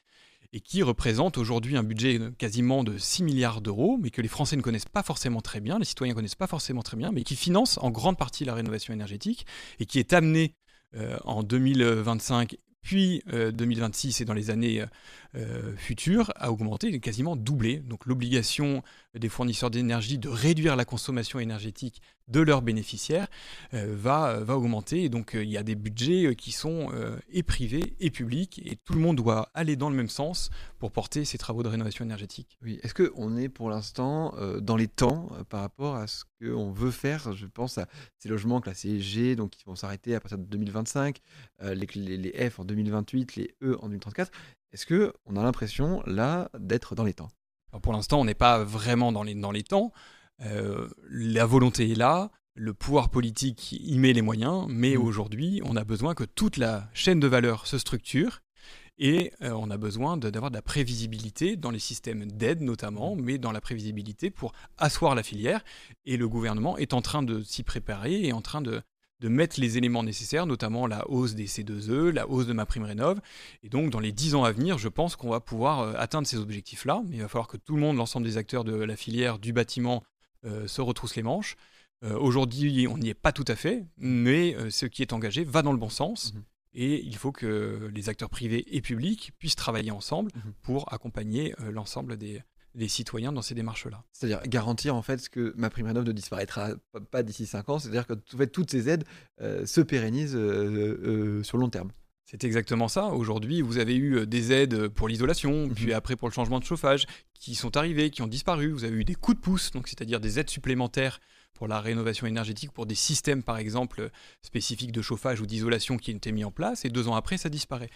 et 0.53 0.61
qui 0.61 0.83
représente 0.83 1.39
aujourd'hui 1.39 1.77
un 1.77 1.83
budget 1.83 2.21
quasiment 2.37 2.85
de 2.85 2.99
6 2.99 3.23
milliards 3.23 3.63
d'euros, 3.63 3.99
mais 4.01 4.11
que 4.11 4.21
les 4.21 4.29
Français 4.29 4.57
ne 4.57 4.61
connaissent 4.61 4.85
pas 4.85 5.03
forcément 5.03 5.41
très 5.41 5.61
bien, 5.61 5.79
les 5.79 5.87
citoyens 5.87 6.13
ne 6.13 6.17
connaissent 6.17 6.35
pas 6.35 6.47
forcément 6.47 6.83
très 6.83 6.97
bien, 6.97 7.11
mais 7.11 7.23
qui 7.23 7.37
finance 7.37 7.79
en 7.79 7.91
grande 7.91 8.19
partie 8.19 8.45
la 8.45 8.55
rénovation 8.55 8.93
énergétique 8.93 9.47
et 9.81 9.87
qui 9.87 9.99
est 9.99 10.13
amené 10.13 10.55
euh, 10.95 11.17
en 11.25 11.43
2025 11.43 12.57
puis 12.83 13.23
euh, 13.33 13.53
2026 13.53 14.21
et 14.21 14.25
dans 14.25 14.35
les 14.35 14.51
années 14.51 14.85
euh, 15.37 15.75
futures 15.77 16.33
à 16.35 16.51
augmenter, 16.51 16.99
quasiment 17.01 17.37
doubler. 17.37 17.79
Donc 17.79 18.07
l'obligation 18.07 18.83
des 19.15 19.29
fournisseurs 19.29 19.71
d'énergie 19.71 20.19
de 20.19 20.29
réduire 20.29 20.77
la 20.77 20.85
consommation 20.85 21.39
énergétique 21.39 22.03
de 22.29 22.41
leurs 22.41 22.63
bénéficiaires 22.63 23.27
euh, 23.75 23.95
va, 23.97 24.41
va 24.41 24.57
augmenter. 24.57 25.05
Et 25.05 25.09
donc 25.09 25.35
euh, 25.35 25.43
il 25.45 25.51
y 25.51 25.57
a 25.57 25.63
des 25.63 25.75
budgets 25.75 26.27
euh, 26.27 26.35
qui 26.35 26.53
sont 26.53 26.91
euh, 26.93 27.17
et 27.31 27.43
privés 27.43 27.95
et 28.01 28.11
publics 28.11 28.61
et 28.65 28.77
tout 28.85 28.93
le 28.95 29.01
monde 29.01 29.17
doit 29.17 29.51
aller 29.55 29.77
dans 29.77 29.91
le 29.91 29.97
même 29.97 30.09
sens 30.09 30.51
pour 30.79 30.93
porter 30.93 31.25
ces 31.25 31.39
travaux 31.39 31.63
de 31.63 31.69
rénovation 31.69 32.05
énergétique. 32.05 32.57
Oui. 32.63 32.79
Est-ce 32.83 32.95
qu'on 32.95 33.37
est 33.37 33.49
pour 33.49 33.71
l'instant 33.71 34.35
euh, 34.39 34.61
dans 34.61 34.77
les 34.77 34.89
temps 34.89 35.29
euh, 35.33 35.45
par 35.45 35.61
rapport 35.61 35.97
à 35.97 36.07
ce 36.07 36.25
qu'on 36.41 36.71
veut 36.73 36.91
faire? 36.91 37.33
Je 37.33 37.47
pense 37.47 37.79
à 37.79 37.87
ces 38.19 38.29
logements 38.29 38.61
classés 38.61 39.01
G, 39.01 39.37
donc 39.37 39.51
qui 39.51 39.65
vont 39.65 39.77
s'arrêter 39.77 40.15
à 40.15 40.21
partir 40.21 40.39
de 40.39 40.45
2025, 40.45 41.19
euh, 41.63 41.75
les, 41.75 41.87
les- 41.95 42.17
les 42.17 42.51
F 42.51 42.59
en 42.61 42.65
2028, 42.65 43.37
les 43.37 43.55
E 43.63 43.77
en 43.81 43.89
2034. 43.89 44.31
Est-ce 44.73 44.87
qu'on 44.87 45.37
a 45.37 45.43
l'impression 45.43 46.03
là 46.07 46.51
d'être 46.59 46.95
dans 46.95 47.05
les 47.05 47.15
temps? 47.15 47.29
Alors, 47.73 47.81
pour 47.83 47.93
l'instant, 47.93 48.21
on 48.21 48.25
n'est 48.25 48.35
pas 48.35 48.63
vraiment 48.65 49.13
dans 49.13 49.23
les, 49.23 49.35
dans 49.35 49.51
les 49.51 49.63
temps. 49.63 49.93
Euh, 50.45 50.89
la 51.11 51.47
volonté 51.47 51.91
est 51.91 51.95
là, 51.95 52.31
le 52.55 52.75
pouvoir 52.75 53.09
politique 53.09 53.73
y 53.73 53.99
met 53.99 54.13
les 54.13 54.23
moyens, 54.23 54.67
mais 54.69 54.97
Mm. 54.97 55.03
aujourd'hui, 55.03 55.61
on 55.65 55.77
a 55.77 55.85
besoin 55.85 56.15
que 56.15 56.25
toute 56.25 56.57
la 56.57 56.89
chaîne 56.93 57.21
de 57.21 57.27
valeur 57.27 57.67
se 57.67 57.79
structure 57.79 58.41
et 58.99 59.33
euh, 59.43 59.53
on 59.53 59.71
a 59.71 59.79
besoin 59.79 60.17
d'avoir 60.17 60.51
de, 60.51 60.57
la 60.57 60.63
prévisibilité 60.63 61.57
dans 61.57 61.71
les 61.71 61.79
systèmes 61.79 62.31
d'aide 62.31 62.61
notamment, 62.61 63.17
mais 63.17 63.39
dans 63.39 63.53
la 63.53 63.61
prévisibilité 63.61 64.31
pour 64.31 64.53
asseoir 64.79 65.15
la 65.15 65.23
filière. 65.23 65.65
Et 66.05 66.17
le 66.17 66.29
gouvernement 66.29 66.77
est 66.77 66.93
en 66.93 67.01
train 67.01 67.23
de 67.23 67.43
s'y 67.43 67.63
préparer 67.63 68.23
et 68.23 68.33
en 68.33 68.43
train 68.43 68.61
de, 68.61 68.83
de 69.21 69.29
mettre 69.29 69.61
les 69.61 69.79
éléments 69.79 70.03
nécessaires, 70.03 70.47
notamment 70.47 70.87
la 70.87 71.09
hausse 71.09 71.35
des 71.35 71.47
C2E, 71.47 72.11
la 72.11 72.29
hausse 72.29 72.47
de 72.47 72.53
ma 72.53 72.67
prime 72.67 72.85
rénov. 72.85 73.21
Et 73.63 73.69
donc, 73.69 73.91
dans 73.91 74.01
les 74.01 74.13
10 74.13 74.35
ans 74.35 74.45
à 74.45 74.53
venir, 74.53 74.79
je 74.79 74.89
pense 74.89 75.17
qu'on 75.17 75.31
va 75.31 75.41
pouvoir 75.41 75.81
euh, 75.81 75.95
atteindre 75.97 76.27
ces 76.27 76.37
objectifs-là. 76.37 77.03
Mais 77.09 77.17
il 77.17 77.23
va 77.23 77.29
falloir 77.29 77.49
que 77.49 77.57
tout 77.57 77.75
le 77.75 77.81
monde, 77.81 77.97
l'ensemble 77.97 78.27
des 78.27 78.37
acteurs 78.37 78.65
de 78.65 78.75
la 78.75 78.97
filière 78.97 79.39
du 79.39 79.53
bâtiment, 79.53 80.03
se 80.67 80.81
retroussent 80.81 81.17
les 81.17 81.23
manches. 81.23 81.57
Euh, 82.05 82.19
Aujourd'hui, 82.19 82.87
on 82.89 82.99
n'y 82.99 83.09
est 83.11 83.15
pas 83.15 83.33
tout 83.33 83.45
à 83.47 83.55
fait, 83.55 83.87
mais 83.97 84.57
euh, 84.57 84.71
ce 84.71 84.87
qui 84.87 85.03
est 85.03 85.13
engagé 85.13 85.45
va 85.45 85.63
dans 85.63 85.73
le 85.73 85.79
bon 85.79 85.89
sens. 85.89 86.35
Mhm. 86.35 86.43
Et 86.75 87.05
il 87.05 87.15
faut 87.17 87.33
que 87.33 87.91
les 87.95 88.09
acteurs 88.09 88.31
privés 88.31 88.65
et 88.75 88.81
publics 88.81 89.33
puissent 89.39 89.57
travailler 89.57 89.91
ensemble 89.91 90.31
Mhm. 90.35 90.53
pour 90.63 90.93
accompagner 90.93 91.55
euh, 91.61 91.71
l'ensemble 91.71 92.17
des, 92.17 92.43
citoyens 92.89 93.33
dans 93.33 93.43
ces 93.43 93.55
démarches-là. 93.55 94.03
C'est-à-dire 94.13 94.41
garantir 94.49 94.95
en 94.97 95.03
fait 95.03 95.29
que 95.29 95.53
ma 95.59 95.69
prime 95.69 95.87
rénov 95.87 96.05
ne 96.07 96.13
disparaîtra 96.13 96.71
pas- 96.91 97.01
pas 97.01 97.23
d'ici 97.23 97.45
5 97.47 97.69
ans, 97.69 97.79
c'est-à-dire 97.79 98.07
que 98.07 98.15
en 98.15 98.37
fait, 98.39 98.47
toutes 98.47 98.71
ces 98.71 98.89
aides 98.89 99.05
euh, 99.43 99.67
se 99.67 99.83
pérennisent 99.83 100.35
euh, 100.35 100.99
euh, 101.05 101.43
sur 101.43 101.59
le 101.59 101.63
long 101.65 101.69
terme. 101.71 101.93
C'est 102.33 102.45
exactement 102.45 102.89
ça. 102.89 103.07
Aujourd'hui, 103.09 103.61
vous 103.61 103.79
avez 103.79 103.95
eu 103.95 104.17
euh, 104.21 104.27
des 104.27 104.53
aides 104.53 104.89
pour 104.89 105.07
l'isolation, 105.09 105.67
Mhm. 105.67 105.75
puis 105.75 105.93
après 105.93 106.17
pour 106.17 106.29
le 106.29 106.33
changement 106.35 106.59
de 106.61 106.65
chauffage, 106.65 107.05
qui 107.39 107.55
sont 107.55 107.77
arrivées, 107.77 108.11
qui 108.11 108.23
ont 108.23 108.27
disparu. 108.27 108.71
Vous 108.71 108.85
avez 108.85 108.97
eu 108.97 109.05
des 109.05 109.15
coups 109.15 109.37
de 109.37 109.43
pouce, 109.43 109.71
donc 109.71 109.89
c'est-à-dire 109.89 110.19
des 110.21 110.39
aides 110.39 110.49
supplémentaires 110.51 111.21
pour 111.55 111.69
la 111.69 111.81
rénovation 111.81 112.27
énergétique, 112.27 112.73
pour 112.73 112.87
des 112.87 112.95
systèmes 112.95 113.43
par 113.43 113.59
exemple 113.59 114.11
spécifiques 114.41 114.93
de 114.93 115.03
chauffage 115.03 115.41
ou 115.41 115.47
d'isolation 115.47 115.97
qui 115.99 116.13
ont 116.13 116.17
été 116.17 116.33
mis 116.33 116.45
en 116.45 116.51
place, 116.51 116.85
et 116.85 116.89
deux 116.89 117.07
ans 117.09 117.15
après, 117.15 117.37
ça 117.37 117.49
disparaît. 117.51 117.91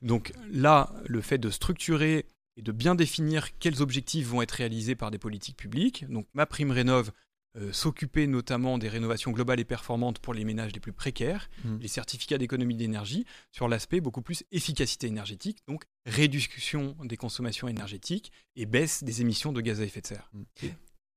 Donc 0.00 0.32
là, 0.50 0.90
le 1.06 1.20
fait 1.20 1.38
de 1.38 1.50
structurer 1.50 2.24
et 2.56 2.62
de 2.62 2.72
bien 2.72 2.94
définir 2.94 3.58
quels 3.58 3.82
objectifs 3.82 4.26
vont 4.26 4.42
être 4.42 4.52
réalisés 4.52 4.94
par 4.94 5.10
des 5.10 5.18
politiques 5.18 5.56
publiques, 5.56 6.04
donc 6.10 6.26
ma 6.34 6.46
prime 6.46 6.70
rénov, 6.70 7.12
euh, 7.56 7.72
s'occuper 7.72 8.26
notamment 8.26 8.78
des 8.78 8.88
rénovations 8.88 9.30
globales 9.30 9.60
et 9.60 9.64
performantes 9.64 10.18
pour 10.20 10.32
les 10.34 10.44
ménages 10.44 10.72
les 10.72 10.80
plus 10.80 10.92
précaires, 10.92 11.50
Mhm. 11.64 11.78
les 11.80 11.88
certificats 11.88 12.38
d'économie 12.38 12.76
d'énergie, 12.76 13.26
sur 13.50 13.68
l'aspect 13.68 14.00
beaucoup 14.00 14.22
plus 14.22 14.44
efficacité 14.52 15.06
énergétique, 15.06 15.58
donc 15.68 15.84
réduction 16.06 16.96
des 17.04 17.16
consommations 17.16 17.68
énergétiques 17.68 18.32
et 18.56 18.64
baisse 18.66 19.04
des 19.04 19.20
émissions 19.20 19.52
de 19.52 19.60
gaz 19.60 19.80
à 19.80 19.84
effet 19.84 20.00
de 20.00 20.06
serre. 20.06 20.30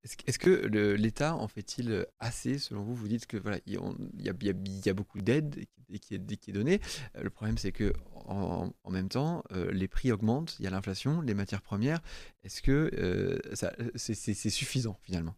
Est-ce 0.04 0.18
que- 0.18 0.24
est-ce 0.28 0.38
que 0.40 0.68
l'État 0.96 1.36
en 1.36 1.48
fait-il 1.48 2.06
assez 2.20 2.60
selon 2.60 2.84
vous? 2.84 2.94
Vous 2.94 3.08
dites 3.08 3.26
que 3.26 3.38
voilà, 3.38 3.58
il 3.66 3.74
y, 3.74 3.78
a- 4.30 4.34
y 4.44 4.90
y 4.90 4.94
beaucoup 4.94 5.20
d'aide 5.22 5.66
qui, 5.88 6.00
qui 6.00 6.16
est, 6.16 6.38
qui 6.38 6.50
est 6.52 6.54
donnée. 6.54 6.80
Euh, 7.16 7.24
Le 7.24 7.30
problème 7.32 7.58
c'est 7.58 7.72
que 7.72 7.92
en, 8.28 8.72
en 8.84 8.92
même 8.92 9.10
temps, 9.10 9.44
euh, 9.52 9.72
les 9.72 9.88
prix 9.88 10.12
augmentent, 10.12 10.58
il 10.60 10.64
y 10.66 10.68
a 10.68 10.70
l'inflation, 10.70 11.22
les 11.22 11.34
matières 11.34 11.62
premières. 11.64 12.02
Est-ce 12.44 12.62
que 12.62 12.92
euh, 12.94 13.40
c'est 13.96 14.50
suffisant 14.52 15.00
finalement? 15.02 15.36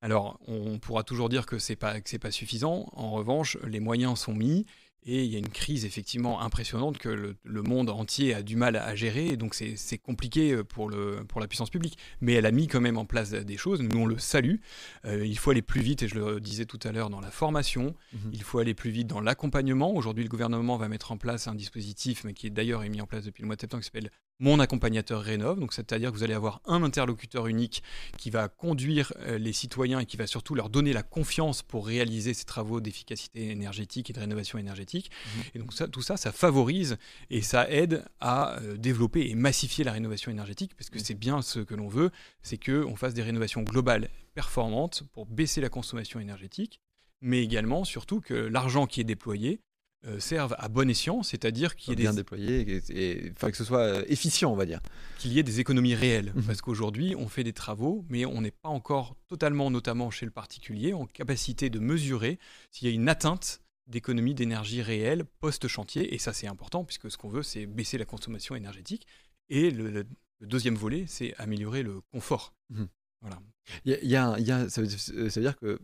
Alors, 0.00 0.38
on 0.46 0.78
pourra 0.78 1.02
toujours 1.02 1.28
dire 1.28 1.46
que 1.46 1.58
c'est 1.58 1.76
pas 1.76 2.00
que 2.00 2.08
c'est 2.08 2.18
pas 2.18 2.30
suffisant. 2.30 2.88
En 2.92 3.10
revanche, 3.10 3.58
les 3.64 3.80
moyens 3.80 4.18
sont 4.18 4.34
mis 4.34 4.64
et 5.04 5.24
il 5.24 5.32
y 5.32 5.36
a 5.36 5.38
une 5.38 5.48
crise 5.48 5.84
effectivement 5.84 6.40
impressionnante 6.40 6.98
que 6.98 7.08
le, 7.08 7.36
le 7.42 7.62
monde 7.62 7.88
entier 7.88 8.34
a 8.34 8.42
du 8.42 8.56
mal 8.56 8.76
à 8.76 8.94
gérer. 8.94 9.28
Et 9.28 9.36
donc, 9.36 9.54
c'est 9.54 9.98
compliqué 9.98 10.52
euh, 10.52 10.64
pour 10.64 10.90
le 10.90 11.24
pour 11.26 11.40
la 11.40 11.48
puissance 11.48 11.70
publique. 11.70 11.98
Mais 12.20 12.34
elle 12.34 12.46
a 12.46 12.50
mis 12.50 12.66
quand 12.66 12.80
même 12.80 12.98
en 12.98 13.06
place 13.06 13.30
des 13.30 13.56
choses. 13.56 13.80
Nous, 13.80 13.98
on 13.98 14.06
le 14.06 14.18
salue. 14.18 14.56
Euh, 15.04 15.24
il 15.24 15.38
faut 15.38 15.50
aller 15.50 15.62
plus 15.62 15.80
vite, 15.80 16.02
et 16.02 16.08
je 16.08 16.16
le 16.16 16.40
disais 16.40 16.66
tout 16.66 16.80
à 16.82 16.92
l'heure, 16.92 17.10
dans 17.10 17.20
la 17.20 17.30
formation. 17.30 17.94
Mhm. 18.12 18.30
Il 18.32 18.42
faut 18.42 18.58
aller 18.58 18.74
plus 18.74 18.90
vite 18.90 19.06
dans 19.06 19.20
l'accompagnement. 19.20 19.94
Aujourd'hui, 19.94 20.24
le 20.24 20.30
gouvernement 20.30 20.76
va 20.76 20.88
mettre 20.88 21.10
en 21.10 21.16
place 21.16 21.48
un 21.48 21.54
dispositif, 21.54 22.24
mais 22.24 22.34
qui 22.34 22.46
est 22.46 22.50
d'ailleurs 22.50 22.84
est 22.84 22.88
mis 22.88 23.00
en 23.00 23.06
place 23.06 23.24
depuis 23.24 23.42
le 23.42 23.46
mois 23.46 23.56
de 23.56 23.60
septembre, 23.60 23.82
qui 23.82 23.86
s'appelle 23.86 24.10
mon 24.40 24.60
accompagnateur 24.60 25.22
rénove, 25.22 25.58
donc 25.58 25.72
c'est-à-dire 25.72 26.12
que 26.12 26.16
vous 26.16 26.22
allez 26.22 26.34
avoir 26.34 26.60
un 26.64 26.82
interlocuteur 26.82 27.48
unique 27.48 27.82
qui 28.16 28.30
va 28.30 28.48
conduire 28.48 29.12
euh, 29.20 29.38
les 29.38 29.52
citoyens 29.52 30.00
et 30.00 30.06
qui 30.06 30.16
va 30.16 30.26
surtout 30.26 30.54
leur 30.54 30.70
donner 30.70 30.92
la 30.92 31.02
confiance 31.02 31.62
pour 31.62 31.86
réaliser 31.86 32.34
ces 32.34 32.44
travaux 32.44 32.80
d'efficacité 32.80 33.50
énergétique 33.50 34.10
et 34.10 34.12
de 34.12 34.20
rénovation 34.20 34.58
énergétique. 34.58 35.10
Mmh. 35.10 35.40
Et 35.54 35.58
donc 35.58 35.72
ça, 35.72 35.88
tout 35.88 36.02
ça, 36.02 36.16
ça 36.16 36.30
favorise 36.30 36.98
et 37.30 37.42
ça 37.42 37.68
aide 37.68 38.04
à 38.20 38.60
euh, 38.60 38.76
développer 38.76 39.28
et 39.28 39.34
massifier 39.34 39.84
la 39.84 39.92
rénovation 39.92 40.30
énergétique, 40.30 40.74
parce 40.76 40.90
que 40.90 40.98
mmh. 40.98 41.04
c'est 41.04 41.14
bien 41.18 41.42
ce 41.42 41.60
que 41.60 41.74
l'on 41.74 41.88
veut, 41.88 42.10
c'est 42.42 42.58
qu'on 42.62 42.96
fasse 42.96 43.14
des 43.14 43.22
rénovations 43.22 43.62
globales 43.62 44.08
performantes 44.34 45.02
pour 45.12 45.26
baisser 45.26 45.60
la 45.60 45.68
consommation 45.68 46.20
énergétique, 46.20 46.80
mais 47.20 47.42
également 47.42 47.84
surtout 47.84 48.20
que 48.20 48.34
l'argent 48.34 48.86
qui 48.86 49.00
est 49.00 49.04
déployé 49.04 49.60
euh, 50.06 50.20
servent 50.20 50.54
à 50.58 50.68
bon 50.68 50.88
escient, 50.88 51.24
c'est-à-dire 51.24 51.74
qu'il 51.74 51.90
y 51.90 51.92
ait 51.94 51.96
bien 51.96 52.14
déployé 52.14 52.80
et, 52.88 53.32
que 53.32 53.56
ce 53.56 53.64
soit 53.64 53.80
euh, 53.80 54.04
efficient, 54.06 54.48
on 54.48 54.54
va 54.54 54.64
dire. 54.64 54.80
Qu'il 55.18 55.32
y 55.32 55.40
ait 55.40 55.42
des 55.42 55.58
économies 55.58 55.96
réelles, 55.96 56.32
mhm. 56.36 56.44
parce 56.44 56.62
qu'aujourd'hui 56.62 57.16
on 57.16 57.26
fait 57.26 57.42
des 57.42 57.52
travaux, 57.52 58.04
mais 58.08 58.24
on 58.24 58.40
n'est 58.40 58.52
pas 58.52 58.68
encore 58.68 59.16
totalement, 59.26 59.72
notamment 59.72 60.10
chez 60.12 60.24
le 60.24 60.30
particulier, 60.30 60.92
en 60.92 61.06
capacité 61.06 61.68
de 61.68 61.80
mesurer 61.80 62.38
s'il 62.70 62.86
y 62.86 62.92
a 62.92 62.94
une 62.94 63.08
atteinte 63.08 63.60
d'économie 63.88 64.34
d'énergie 64.34 64.82
réelle 64.82 65.24
post-chantier, 65.40 66.14
et 66.14 66.18
ça 66.18 66.32
c'est 66.32 66.46
important 66.46 66.84
puisque 66.84 67.10
ce 67.10 67.16
qu'on 67.16 67.28
veut 67.28 67.42
c'est 67.42 67.66
baisser 67.66 67.98
la 67.98 68.04
consommation 68.04 68.54
énergétique, 68.54 69.04
et 69.48 69.72
le, 69.72 70.06
deuxième 70.42 70.76
volet 70.76 71.06
c'est 71.08 71.34
améliorer 71.38 71.82
le 71.82 72.02
confort. 72.12 72.54
Mhm. 72.70 72.86
Voilà. 73.20 73.40
Il 73.84 73.98
y 74.04 74.14
a, 74.14 74.68
ça, 74.68 74.80
veut, 74.80 74.88
ça 74.88 75.12
veut 75.12 75.44
dire 75.44 75.56
que 75.56 75.80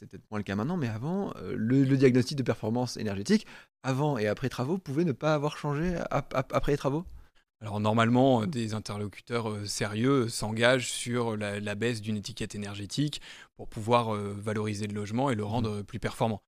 c'est 0.00 0.06
peut-être 0.06 0.30
moins 0.30 0.38
le 0.38 0.44
cas 0.44 0.56
maintenant, 0.56 0.78
mais 0.78 0.88
avant, 0.88 1.32
euh, 1.36 1.54
le, 1.54 1.84
diagnostic 1.96 2.36
de 2.38 2.42
performance 2.42 2.96
énergétique, 2.96 3.46
avant 3.82 4.16
et 4.16 4.26
après 4.28 4.48
travaux, 4.48 4.78
pouvait 4.78 5.04
ne 5.04 5.12
pas 5.12 5.34
avoir 5.34 5.58
changé 5.58 5.94
après 6.10 6.72
les 6.72 6.78
travaux? 6.78 7.04
Alors 7.60 7.80
normalement, 7.80 8.46
des 8.46 8.72
interlocuteurs 8.72 9.50
euh, 9.50 9.66
sérieux 9.66 10.30
s'engagent 10.30 10.90
sur 10.90 11.36
la, 11.36 11.74
baisse 11.74 12.00
d'une 12.00 12.16
étiquette 12.16 12.54
énergétique 12.54 13.20
pour 13.56 13.68
pouvoir 13.68 14.14
euh, 14.14 14.34
valoriser 14.34 14.86
le 14.86 14.94
logement 14.94 15.28
et 15.28 15.34
le 15.34 15.42
mmh 15.42 15.46
rendre 15.46 15.82
plus 15.82 16.00
performant. 16.00 16.42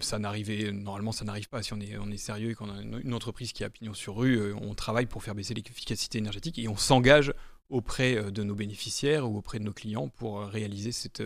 ça 0.00 0.18
n'arrivait 0.18 0.72
normalement 0.72 1.12
ça 1.12 1.24
n'arrive 1.24 1.48
pas 1.48 1.62
si 1.62 1.72
on 1.72 1.80
est, 1.80 1.96
on 1.96 2.10
est 2.10 2.16
sérieux 2.16 2.50
et 2.50 2.54
qu'on 2.54 2.70
a 2.70 2.82
une, 2.82 3.14
entreprise 3.14 3.52
qui 3.52 3.62
a 3.62 3.70
pignon 3.70 3.94
sur 3.94 4.16
rue 4.16 4.52
on 4.54 4.74
travaille 4.74 5.06
pour 5.06 5.22
faire 5.22 5.34
baisser 5.34 5.54
l'efficacité 5.54 6.18
énergétique 6.18 6.58
et 6.58 6.68
on 6.68 6.76
s'engage 6.76 7.32
auprès 7.68 8.30
de 8.32 8.42
nos 8.42 8.56
bénéficiaires 8.56 9.30
ou 9.30 9.38
auprès 9.38 9.58
de 9.60 9.64
nos 9.64 9.72
clients 9.72 10.08
pour 10.08 10.40
réaliser 10.40 10.90
cette, 10.90 11.22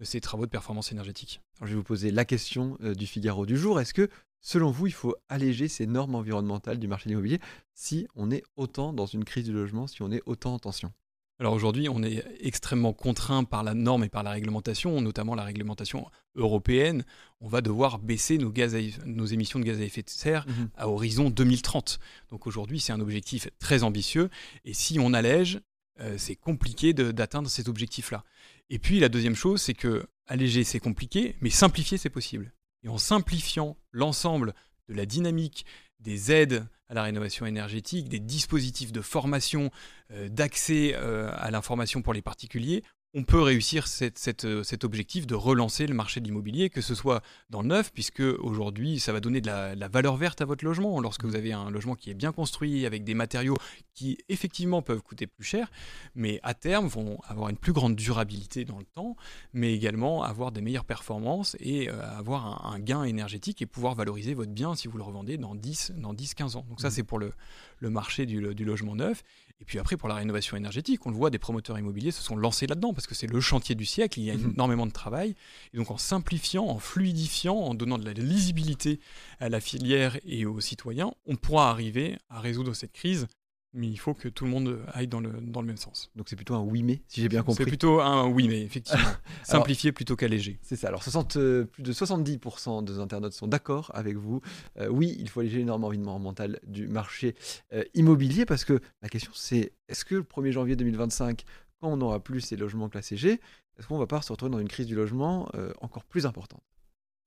ces 0.00 0.20
travaux 0.20 0.46
de 0.46 0.50
performance 0.50 0.92
énergétique. 0.92 1.40
Alors, 1.58 1.68
je 1.68 1.72
vais 1.72 1.78
vous 1.78 1.84
poser 1.84 2.10
la 2.10 2.24
question 2.24 2.76
euh, 2.82 2.94
du 2.94 3.06
Figaro 3.06 3.46
du 3.46 3.56
jour. 3.56 3.80
Est-ce 3.80 3.94
que, 3.94 4.08
selon 4.40 4.70
vous, 4.70 4.86
il 4.86 4.92
faut 4.92 5.16
alléger 5.28 5.68
ces 5.68 5.86
normes 5.86 6.14
environnementales 6.14 6.78
du 6.78 6.88
marché 6.88 7.04
de 7.04 7.10
l'immobilier 7.10 7.40
si 7.74 8.06
on 8.14 8.30
est 8.30 8.42
autant 8.56 8.92
dans 8.92 9.06
une 9.06 9.24
crise 9.24 9.44
du 9.44 9.52
logement, 9.52 9.86
si 9.86 10.02
on 10.02 10.10
est 10.10 10.22
autant 10.26 10.54
en 10.54 10.58
tension? 10.58 10.92
Alors 11.38 11.52
aujourd'hui, 11.52 11.88
on 11.90 12.02
est 12.02 12.24
extrêmement 12.40 12.94
contraint 12.94 13.44
par 13.44 13.62
la 13.62 13.74
norme 13.74 14.04
et 14.04 14.08
par 14.08 14.22
la 14.22 14.30
réglementation, 14.30 15.02
notamment 15.02 15.34
la 15.34 15.44
réglementation 15.44 16.06
européenne. 16.34 17.04
On 17.40 17.48
va 17.48 17.60
devoir 17.60 17.98
baisser 17.98 18.38
nos, 18.38 18.50
gaz 18.50 18.74
nos 19.04 19.26
émissions 19.26 19.58
de 19.58 19.64
gaz 19.64 19.78
à 19.78 19.84
effet 19.84 20.02
de 20.02 20.08
serre 20.08 20.46
mhm. 20.48 20.70
à 20.76 20.88
horizon 20.88 21.28
2030. 21.28 21.98
Donc 22.30 22.46
aujourd'hui, 22.46 22.80
c'est 22.80 22.94
un 22.94 23.00
objectif 23.00 23.48
très 23.58 23.82
ambitieux. 23.82 24.30
Et 24.64 24.72
si 24.72 24.98
on 24.98 25.12
allège, 25.12 25.60
euh, 26.00 26.16
c'est 26.18 26.36
compliqué 26.36 26.92
d'atteindre 26.92 27.48
cet 27.48 27.68
objectif-là. 27.68 28.24
Et 28.70 28.78
puis 28.78 29.00
la 29.00 29.08
deuxième 29.08 29.34
chose, 29.34 29.62
c'est 29.62 29.74
que 29.74 30.06
alléger, 30.26 30.64
c'est 30.64 30.80
compliqué, 30.80 31.36
mais 31.40 31.50
simplifier, 31.50 31.98
c'est 31.98 32.10
possible. 32.10 32.52
Et 32.82 32.88
en 32.88 32.98
simplifiant 32.98 33.76
l'ensemble 33.92 34.54
de 34.88 34.94
la 34.94 35.06
dynamique 35.06 35.64
des 36.00 36.32
aides 36.32 36.66
à 36.88 36.94
la 36.94 37.02
rénovation 37.02 37.46
énergétique, 37.46 38.08
des 38.08 38.20
dispositifs 38.20 38.92
de 38.92 39.00
formation, 39.00 39.70
euh, 40.12 40.28
d'accès 40.28 40.92
euh, 40.94 41.30
à 41.34 41.50
l'information 41.50 42.02
pour 42.02 42.12
les 42.12 42.22
particuliers, 42.22 42.82
on 43.14 43.24
peut 43.24 43.40
réussir 43.40 43.86
euh, 44.02 44.62
cet 44.62 44.84
objectif 44.84 45.26
de 45.26 45.34
relancer 45.34 45.86
le 45.86 45.94
marché 45.94 46.20
de 46.20 46.26
l'immobilier, 46.26 46.68
que 46.68 46.82
ce 46.82 46.94
soit 46.94 47.22
dans 47.48 47.62
le 47.62 47.68
neuf, 47.68 47.90
puisque 47.92 48.20
aujourd'hui, 48.20 49.00
ça 49.00 49.12
va 49.12 49.20
donner 49.20 49.40
de 49.40 49.46
la, 49.46 49.88
valeur 49.88 50.16
verte 50.16 50.42
à 50.42 50.44
votre 50.44 50.64
logement. 50.64 51.00
Lorsque 51.00 51.24
vous 51.24 51.34
avez 51.34 51.52
un 51.52 51.70
logement 51.70 51.94
qui 51.94 52.10
est 52.10 52.14
bien 52.14 52.32
construit, 52.32 52.84
avec 52.84 53.04
des 53.04 53.14
matériaux 53.14 53.56
qui 53.94 54.18
effectivement 54.28 54.82
peuvent 54.82 55.00
coûter 55.00 55.26
plus 55.26 55.44
cher, 55.44 55.70
mais 56.14 56.40
à 56.42 56.52
terme 56.52 56.86
vont 56.88 57.18
avoir 57.26 57.48
une 57.48 57.56
plus 57.56 57.72
grande 57.72 57.96
durabilité 57.96 58.66
dans 58.66 58.78
le 58.78 58.84
temps, 58.84 59.16
mais 59.54 59.72
également 59.72 60.22
avoir 60.22 60.52
des 60.52 60.60
meilleures 60.60 60.84
performances 60.84 61.56
et 61.58 61.88
euh, 61.88 62.02
avoir 62.18 62.66
un, 62.66 62.78
gain 62.78 63.04
énergétique 63.04 63.62
et 63.62 63.66
pouvoir 63.66 63.94
valoriser 63.94 64.34
votre 64.34 64.52
bien 64.52 64.74
si 64.74 64.88
vous 64.88 64.98
le 64.98 65.04
revendez 65.04 65.38
dans 65.38 65.54
10, 65.54 65.94
dans 65.96 66.12
10 66.12 66.34
15 66.34 66.56
ans. 66.56 66.66
Donc 66.68 66.80
ça, 66.80 66.88
mmh. 66.88 66.90
c'est 66.90 67.02
pour 67.02 67.18
le, 67.18 67.32
marché 67.80 68.26
du, 68.26 68.54
du 68.54 68.64
logement 68.64 68.94
neuf. 68.94 69.22
Et 69.60 69.64
puis 69.64 69.78
après, 69.78 69.96
pour 69.96 70.08
la 70.08 70.16
rénovation 70.16 70.56
énergétique, 70.56 71.06
on 71.06 71.10
le 71.10 71.16
voit, 71.16 71.30
des 71.30 71.38
promoteurs 71.38 71.78
immobiliers 71.78 72.10
se 72.10 72.22
sont 72.22 72.36
lancés 72.36 72.66
là-dedans 72.66 72.92
parce 72.92 73.06
que 73.06 73.14
c'est 73.14 73.26
le 73.26 73.40
chantier 73.40 73.74
du 73.74 73.86
siècle, 73.86 74.20
il 74.20 74.24
y 74.24 74.30
a 74.30 74.34
mhm. 74.34 74.52
énormément 74.52 74.86
de 74.86 74.92
travail. 74.92 75.34
Et 75.72 75.78
donc 75.78 75.90
en 75.90 75.98
simplifiant, 75.98 76.66
en 76.66 76.78
fluidifiant, 76.78 77.56
en 77.56 77.74
donnant 77.74 77.98
de 77.98 78.04
la 78.04 78.12
lisibilité 78.12 79.00
à 79.40 79.48
la 79.48 79.60
filière 79.60 80.18
et 80.26 80.44
aux 80.44 80.60
citoyens, 80.60 81.12
on 81.26 81.36
pourra 81.36 81.70
arriver 81.70 82.18
à 82.28 82.40
résoudre 82.40 82.74
cette 82.74 82.92
crise 82.92 83.26
mais 83.76 83.88
il 83.88 83.98
faut 83.98 84.14
que 84.14 84.28
tout 84.28 84.44
le 84.44 84.50
monde 84.50 84.80
aille 84.92 85.06
dans 85.06 85.20
le, 85.20 85.30
dans 85.40 85.60
le 85.60 85.66
même 85.66 85.76
sens. 85.76 86.10
Donc 86.16 86.28
c'est 86.28 86.36
plutôt 86.36 86.54
un 86.54 86.62
oui 86.62 86.82
mais, 86.82 87.02
si 87.06 87.20
j'ai 87.20 87.28
bien 87.28 87.42
compris. 87.42 87.64
C'est 87.64 87.68
plutôt 87.68 88.00
un 88.00 88.26
oui 88.26 88.48
mais, 88.48 88.62
effectivement. 88.62 89.04
Simplifier 89.44 89.92
plutôt 89.92 90.16
qu'alléger. 90.16 90.58
C'est 90.62 90.76
ça. 90.76 90.88
Alors 90.88 91.02
60, 91.02 91.36
euh, 91.36 91.64
plus 91.64 91.82
de 91.82 91.92
70% 91.92 92.84
des 92.84 92.98
internautes 92.98 93.34
sont 93.34 93.46
d'accord 93.46 93.90
avec 93.94 94.16
vous. 94.16 94.40
Euh, 94.78 94.88
oui, 94.88 95.16
il 95.20 95.28
faut 95.28 95.40
alléger 95.40 95.58
les 95.58 95.64
normes 95.64 95.84
environnementales 95.84 96.58
du 96.66 96.88
marché 96.88 97.36
euh, 97.72 97.84
immobilier 97.94 98.46
parce 98.46 98.64
que 98.64 98.80
la 99.02 99.08
question 99.08 99.32
c'est 99.34 99.72
est-ce 99.88 100.04
que 100.04 100.16
le 100.16 100.22
1er 100.22 100.50
janvier 100.50 100.74
2025, 100.74 101.44
quand 101.80 101.88
on 101.88 101.98
n'aura 101.98 102.20
plus 102.20 102.40
ces 102.40 102.56
logements 102.56 102.88
classés 102.88 103.16
G, 103.16 103.40
est-ce 103.78 103.86
qu'on 103.86 103.98
va 103.98 104.06
pas 104.06 104.22
se 104.22 104.32
retrouver 104.32 104.50
dans 104.50 104.58
une 104.58 104.68
crise 104.68 104.86
du 104.86 104.94
logement 104.94 105.48
encore 105.80 106.04
plus 106.04 106.24
importante? 106.24 106.62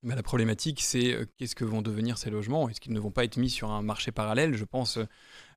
Bah, 0.02 0.16
la 0.16 0.24
problématique, 0.24 0.82
c'est 0.82 1.28
qu'est-ce 1.38 1.56
que 1.56 1.66
vont 1.66 1.82
devenir 1.82 2.18
ces 2.18 2.30
logements? 2.30 2.70
Est-ce 2.70 2.80
qu'ils 2.80 2.94
ne 2.94 3.00
vont 3.00 3.12
pas 3.12 3.26
être 3.26 3.38
mis 3.38 3.50
sur 3.50 3.70
un 3.70 3.82
marché 3.82 4.12
parallèle? 4.12 4.56
Je 4.56 4.64
pense 4.64 4.98
euh, 4.98 5.06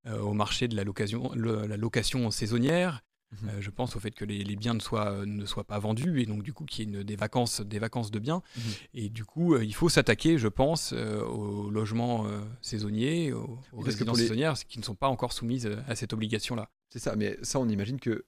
au 0.07 0.33
marché 0.33 0.69
de 0.69 0.77
la 0.77 0.85
location, 0.85 1.31
la 1.35 1.77
location 1.77 2.31
saisonnière. 2.31 3.03
Mhm. 3.33 3.49
Euh, 3.49 3.61
je 3.61 3.71
pense 3.71 3.97
au 3.97 4.01
fait 4.01 4.11
que 4.11 4.25
les, 4.25 4.57
biens 4.57 4.75
ne 4.75 4.81
soient, 4.81 5.25
ne 5.25 5.47
soient 5.47 5.65
pas 5.65 5.79
vendus 5.79 6.21
et 6.21 6.27
donc 6.27 6.43
du 6.43 6.53
coup 6.53 6.65
qu'il 6.65 6.91
y 6.91 6.97
ait 6.97 7.05
des, 7.05 7.17
vacances, 7.17 7.61
des 7.61 7.79
vacances 7.79 8.11
de 8.11 8.19
biens. 8.19 8.43
Mhm. 8.57 8.63
Et 8.95 9.09
du 9.09 9.25
coup, 9.25 9.55
euh, 9.55 9.65
il 9.65 9.75
faut 9.75 9.89
s'attaquer, 9.89 10.39
je 10.39 10.49
pense, 10.49 10.93
aux 10.93 11.71
logements 11.71 12.27
saisonniers, 12.61 13.33
aux, 13.33 13.59
résidences 13.79 14.19
saisonnières 14.19 14.55
qui 14.55 14.79
ne 14.79 14.85
sont 14.85 14.95
pas 14.95 15.09
encore 15.09 15.33
soumises 15.33 15.71
à 15.89 15.95
cette 15.95 16.13
obligation-là. 16.13 16.71
C'est 16.91 16.99
ça, 16.99 17.17
mais 17.17 17.39
ça, 17.43 17.59
on 17.59 17.69
imagine 17.69 17.99
que 17.99 18.25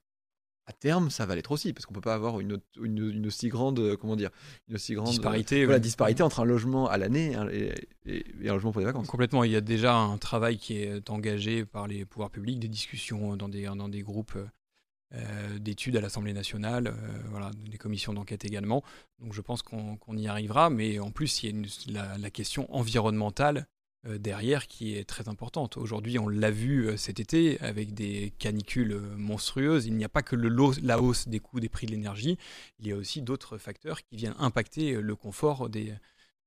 à 0.67 0.73
terme, 0.73 1.11
ça 1.11 1.27
va 1.27 1.35
l'être 1.35 1.53
aussi, 1.53 1.73
parce 1.73 1.85
qu'on 1.85 1.95
peut 1.95 2.01
pas 2.01 2.15
avoir 2.15 2.41
une, 2.41 2.59
une, 2.83 3.27
aussi 3.27 3.49
grande, 3.49 3.79
euh, 3.79 3.97
comment 3.97 4.17
dire, 4.17 4.31
une 4.69 4.77
aussi 4.77 4.95
grande 4.95 5.09
disparité, 5.09 5.65
voilà, 5.65 5.79
disparité 5.79 6.23
entre 6.23 6.41
un 6.41 6.45
logement 6.45 6.89
à 6.89 6.97
l'année 6.97 7.37
et, 8.07 8.25
un 8.49 8.53
logement 8.53 8.73
pour 8.73 8.81
les 8.81 8.87
vacances. 8.87 9.07
Complètement. 9.07 9.45
Il 9.45 9.51
y 9.51 9.57
a 9.57 9.61
déjà 9.61 9.95
un 9.95 10.17
travail 10.17 10.57
qui 10.57 10.79
est 10.79 11.11
engagé 11.11 11.65
par 11.65 11.87
les 11.87 12.05
pouvoirs 12.05 12.31
publics, 12.31 12.59
des 12.59 12.69
discussions 12.69 13.37
dans 13.37 13.49
des, 13.49 13.65
dans 13.65 13.89
des 13.89 14.03
groupes 14.03 14.39
euh, 15.15 15.59
d'études 15.59 15.97
à 15.97 16.01
l'Assemblée 16.01 16.33
nationale, 16.33 16.89
euh, 16.89 16.93
voilà, 17.31 17.51
des 17.71 17.79
commissions 17.79 18.13
d'enquête 18.13 18.45
également. 18.45 18.83
Donc 19.21 19.33
je 19.33 19.41
pense 19.41 19.63
qu'on 19.63 20.17
y 20.17 20.27
arrivera, 20.27 20.71
mais 20.71 20.99
en 20.99 21.13
plus, 21.13 21.45
il 21.45 21.55
y 21.55 21.97
a 21.97 22.03
la, 22.07 22.19
la 22.19 22.31
question 22.31 22.75
environnementale 22.75 23.59
euh, 23.59 23.74
derrière 24.19 24.67
qui 24.67 24.97
est 24.97 25.05
très 25.05 25.29
importante. 25.29 25.77
Aujourd'hui, 25.77 26.19
on 26.19 26.29
l'a 26.29 26.51
vu 26.51 26.87
euh, 26.87 26.97
cet 26.97 27.21
été 27.21 27.61
avec 27.61 27.95
des 27.95 28.33
canicules 28.39 28.93
euh, 28.93 29.17
monstrueuses. 29.17 29.87
Il 29.87 29.95
n'y 29.95 30.05
a 30.05 30.09
pas 30.09 30.23
que 30.23 30.37
le, 30.37 30.51
la 30.83 31.01
hausse 31.01 31.29
des 31.29 31.41
coûts 31.41 31.61
des 31.61 31.69
prix 31.69 31.87
de 31.87 31.93
l'énergie, 31.93 32.39
il 32.79 32.87
y 32.87 32.93
a 32.93 32.97
aussi 32.97 33.23
d'autres 33.23 33.59
facteurs 33.59 34.03
qui 34.03 34.17
viennent 34.17 34.35
impacter 34.39 35.01
le 35.01 35.17
confort 35.17 35.69
des, 35.69 35.95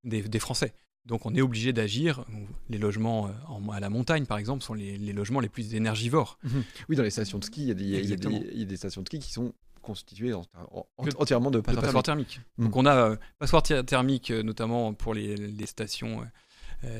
des, 0.03 0.39
Français. 0.39 0.73
Donc 1.05 1.25
on 1.25 1.33
est 1.33 1.41
obligé 1.41 1.73
d'agir. 1.73 2.25
Les 2.69 2.77
logements 2.77 3.31
à 3.71 3.79
la 3.79 3.89
montagne, 3.89 4.25
par 4.25 4.37
exemple, 4.37 4.63
sont 4.63 4.73
les, 4.73 4.97
logements 5.13 5.39
les 5.39 5.49
plus 5.49 5.73
énergivores. 5.73 6.37
Mhm. 6.43 6.63
Oui, 6.89 6.95
dans 6.95 7.03
les 7.03 7.09
stations 7.09 7.39
de 7.39 7.43
ski, 7.45 7.61
il 7.61 7.67
y, 7.67 7.71
a 7.71 8.15
des, 8.65 8.77
stations 8.77 9.01
de 9.01 9.07
ski 9.07 9.19
qui 9.19 9.31
sont 9.31 9.53
constituées 9.81 10.33
entièrement 10.97 11.49
de 11.49 11.61
passoires, 11.61 12.03
thermiques. 12.03 12.41
Mhm. 12.57 12.65
Donc 12.65 12.75
on 12.75 12.85
a 12.85 13.15
passoires 13.39 13.63
thermiques, 13.63 14.31
notamment 14.31 14.93
pour 14.93 15.13
les, 15.13 15.35
les 15.35 15.65
stations 15.65 16.21
euh, 16.21 16.25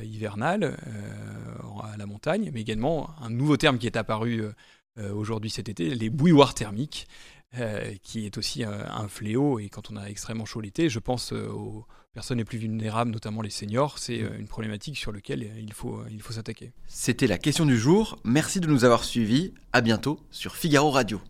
hivernale 0.02 0.76
euh, 0.86 1.92
à 1.92 1.96
la 1.96 2.06
montagne, 2.06 2.50
mais 2.52 2.60
également 2.60 3.10
un 3.20 3.30
nouveau 3.30 3.56
terme 3.56 3.78
qui 3.78 3.86
est 3.86 3.96
apparu 3.96 4.42
euh, 4.98 5.12
aujourd'hui 5.12 5.50
cet 5.50 5.68
été, 5.68 5.94
les 5.94 6.10
bouilloires 6.10 6.54
thermiques. 6.54 7.06
qui 8.02 8.26
est 8.26 8.36
aussi 8.36 8.62
un, 8.62 9.08
fléau. 9.08 9.58
Et 9.58 9.70
quand 9.70 9.90
on 9.90 9.96
a 9.96 10.04
extrêmement 10.10 10.44
chaud 10.44 10.60
l'été, 10.60 10.90
je 10.90 10.98
pense 10.98 11.32
aux 11.32 11.86
personnes 12.12 12.36
les 12.36 12.44
plus 12.44 12.58
vulnérables, 12.58 13.10
notamment 13.10 13.40
les 13.40 13.48
seniors. 13.48 13.98
C'est 13.98 14.18
une 14.18 14.48
problématique 14.48 14.98
sur 14.98 15.12
laquelle 15.12 15.50
il 15.58 15.72
faut, 15.72 16.02
il 16.10 16.20
faut 16.20 16.34
s'attaquer. 16.34 16.72
C'était 16.88 17.26
la 17.26 17.38
question 17.38 17.64
du 17.64 17.78
jour. 17.78 18.18
Merci 18.22 18.60
de 18.60 18.66
nous 18.66 18.84
avoir 18.84 19.02
suivis. 19.02 19.54
À 19.72 19.80
bientôt 19.80 20.20
sur 20.30 20.56
Figaro 20.56 20.90
Radio. 20.90 21.22